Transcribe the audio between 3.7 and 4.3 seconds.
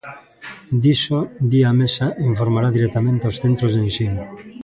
de ensino.